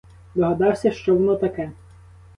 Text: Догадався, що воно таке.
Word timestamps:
Догадався, 0.35 0.91
що 0.91 1.15
воно 1.15 1.35
таке. 1.35 1.71